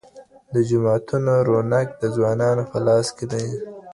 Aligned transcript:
د 0.53 0.55
جوماتونو 0.69 1.33
رونق 1.47 1.89
د 2.01 2.03
ځوانانو 2.15 2.63
په 2.71 2.77
لاس 2.85 3.07
کې 3.17 3.25
دی. 3.31 3.45